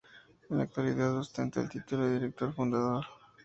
[0.49, 3.05] En la actualidad ostenta el título de Director Fundador.